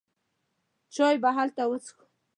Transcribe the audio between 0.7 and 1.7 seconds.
چای به هلته